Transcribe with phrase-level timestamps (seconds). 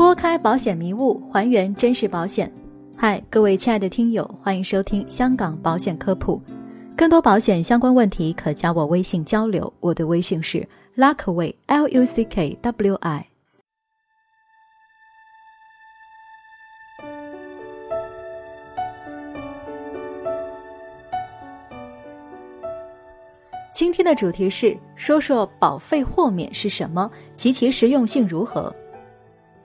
[0.00, 2.50] 拨开保险迷雾，还原真实保险。
[2.96, 6.40] 嗨，各位亲爱的听友，欢迎收听香港保险科普。
[6.96, 9.70] 更多保险相关问题，可加我微信交流。
[9.78, 10.66] 我的微信是
[10.96, 13.26] Luckway L U C K W I。
[23.74, 28.74] 今天的主题是说说保费豁免是什么，及其实用性如何。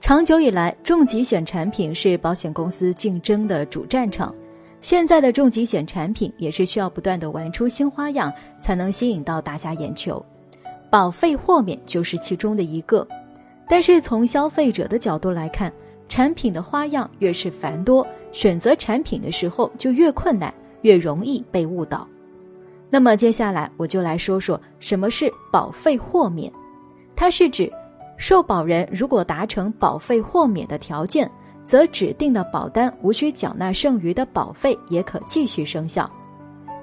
[0.06, 4.32] 长久以来，重疾险产品是保险公司竞争的主战场。
[4.80, 10.24] 现在的重疾险产品也是需要不断的玩出新花样，才能吸引到大家眼球。
[10.88, 13.04] 保费豁免就是其中的一个。
[13.68, 15.72] 但是从消费者的角度来看，
[16.06, 22.06] 产品的花样越是繁多，选择产品的时候就越困难，越容易被误导。
[22.88, 26.48] 那么接下来我就来说说什么是保费豁免。
[27.16, 27.68] 它是指
[28.16, 31.30] 受保人如果达成保费豁免的条件，
[31.64, 36.10] 则指定的保单无需缴纳剩余的保费，也可继续生效。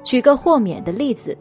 [0.03, 1.37] 举个豁免的例子，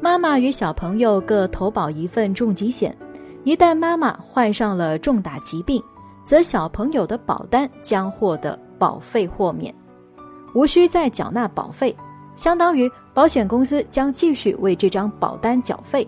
[0.00, 2.96] 妈妈与小朋友各投保一份重疾险，
[3.44, 5.82] 一旦妈妈患上了重大疾病，
[6.24, 9.74] 则小朋友的保单将获得保费豁免，
[10.54, 11.94] 无需再缴纳保费。
[12.36, 16.06] 相当于保险公司将继续为这张保单缴费。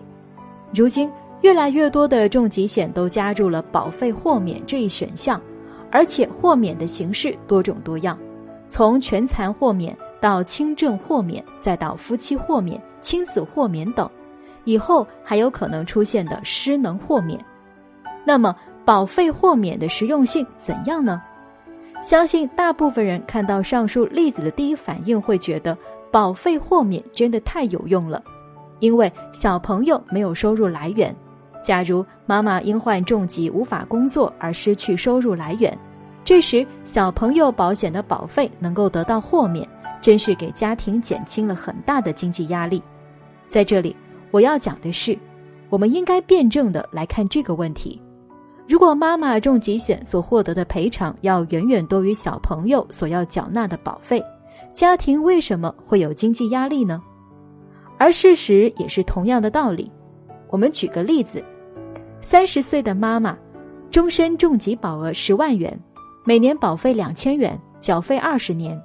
[0.73, 1.09] 如今，
[1.41, 5.39] 越来越多的重疾险都加入了保费豁免这一选项，
[5.91, 8.17] 而且豁免的形式多种多样，
[8.67, 14.09] 从全残豁免到轻症豁免，再到夫妻豁免、亲子豁免等，
[14.63, 17.39] 以后还有可能出现的失能豁免。
[18.25, 21.21] 那么，保费豁免的实用性怎样呢？
[22.01, 25.77] 相信大部分人看到上述例子的第一反应会觉得。
[26.09, 28.23] 保费豁免真的太有用了，
[28.79, 31.13] 因为小朋友没有收入来源。
[31.61, 35.77] 假如妈妈因患重疾无法工作而失去收入来源，
[36.23, 39.67] 这时小朋友保险的保费能够得到豁免，
[40.01, 42.81] 真是给家庭减轻了很大的经济压力。
[43.47, 43.95] 在这里，
[44.31, 45.17] 我要讲的是，
[45.69, 48.01] 我们应该辩证的来看这个问题：
[48.67, 54.23] 如果妈妈重疾险所获得的赔偿要远远多于小朋友所要缴纳的保费。
[54.73, 57.01] 家庭为什么会有经济压力呢？
[57.97, 59.91] 而事实也是同样的道理。
[60.49, 61.43] 我们举个例子：
[62.21, 63.37] 三十岁的妈妈，
[63.91, 65.77] 终身重疾保额十万元，
[66.23, 68.77] 每年保费两千元，缴费二十年；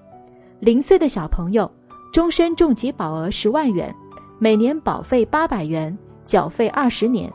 [0.61, 1.71] 零岁的小朋友，
[2.13, 3.95] 终身重疾保额十万元，
[4.39, 7.33] 每年保费八百元，缴费二十年。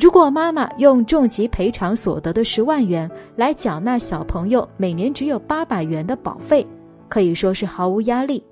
[0.00, 6.66] 如果妈妈用重疾赔偿所得的十万元来缴纳小朋友每年只有八百元的保费，
[7.10, 8.42] 可以说是毫无压力，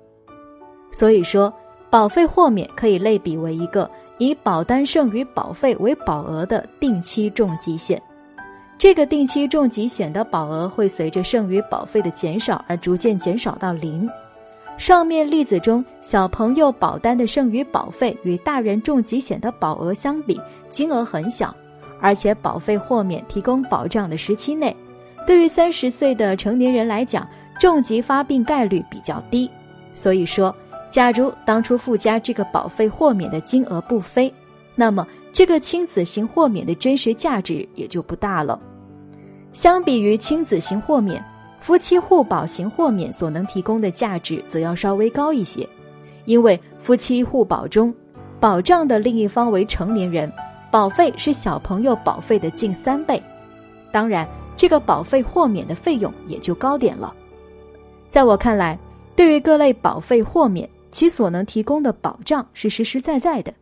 [0.91, 1.51] 所以说
[1.89, 3.89] 保费豁免可以类比为一个
[4.21, 7.99] 以保单剩余保费为保额的定期重疾险。
[8.77, 14.07] 这个定期重疾险的保额会随着剩余保费的减少而逐渐减少到零。
[14.77, 20.39] 上面例子中，小朋友保单的剩余保费与大人重疾险的保额相比，
[20.69, 21.51] 金额很小，
[21.99, 24.75] 而且保费豁免提供保障的时期内，
[25.25, 27.27] 对于三十岁的成年人来讲。
[27.59, 29.47] 重疾发病概率比较低，
[29.93, 30.55] 所以说，
[30.91, 34.31] 假如当初附加这个保费豁免的金额不菲，
[34.75, 38.59] 那么这个亲子型豁免的真实价值也就不大了。
[39.53, 41.23] 相比于亲子型豁免，
[41.59, 45.67] 夫妻互保型豁免所能提供的价值则要稍微高一些，
[46.25, 47.93] 因为夫妻互保中，
[48.39, 50.29] 保障的另一方为成年人，
[50.69, 53.21] 保费是小朋友保费的近三倍，
[53.93, 54.27] 当然，
[54.57, 57.13] 这个保费豁免的费用也就高点了。
[58.09, 58.77] 在我看来，
[59.15, 63.53] 对于各类保费豁免，其所能提供的保障是实实在在的。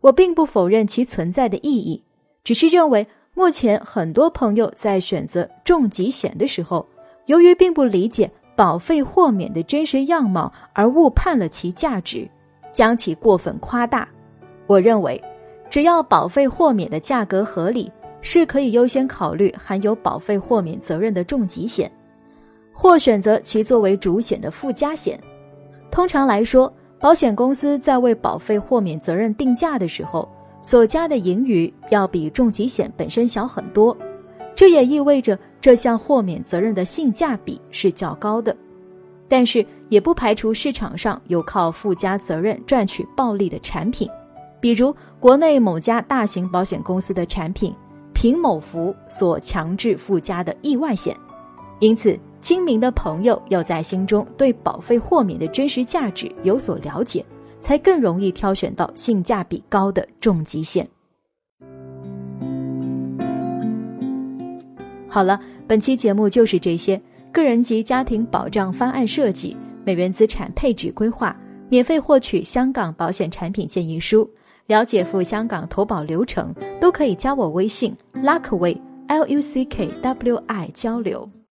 [0.00, 2.02] 我并不否认其存在的意义，
[2.42, 6.86] 只是认为目前很多朋友在选择重疾险的时候，
[7.26, 12.28] 由于并不理解保费豁免的真实样貌，而误判了其价值，
[12.72, 14.06] 将其过分夸大。
[14.66, 15.20] 我认为，
[15.70, 21.90] 只要保费豁免的价格合理，是可以优先考虑含有保费豁免责任的重疾险。
[22.72, 25.18] 或选择其作为主险的附加险。
[25.90, 30.28] 通常来说，保险公司在为保费豁免责任定价的时候，
[30.62, 33.96] 所加的盈余要比重疾险本身小很多。
[34.54, 38.56] 这也意味着这项豁免责任的性价比是较高的。
[39.28, 44.08] 但是，也不排除市场上有靠附加责任赚取暴利的产品，
[44.60, 47.74] 比如国内某家大型保险公司的产品
[48.12, 51.16] 平某福所强制附加的意外险。
[51.78, 52.18] 因此。
[52.44, 57.24] 精明的朋友要在心中对保费豁免的真实价值有所了解，
[57.58, 60.86] 才更容易挑选到性价比高的重疾险。
[65.08, 67.00] 好了，本期节目就是这些：
[67.32, 71.34] 个人及家庭保障方案设计、美元资产配置规划，
[71.70, 74.28] 免费获取香港保险产品建议书，
[74.66, 81.26] 了解赴香港投保流程，都可以加我微信 Luckway L U C K W I 交流。